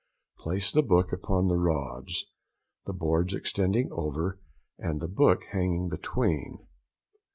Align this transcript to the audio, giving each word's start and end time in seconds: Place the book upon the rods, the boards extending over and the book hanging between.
Place 0.39 0.71
the 0.71 0.81
book 0.81 1.13
upon 1.13 1.45
the 1.47 1.57
rods, 1.59 2.25
the 2.87 2.91
boards 2.93 3.35
extending 3.35 3.89
over 3.91 4.39
and 4.79 4.99
the 4.99 5.07
book 5.07 5.43
hanging 5.51 5.89
between. 5.89 6.65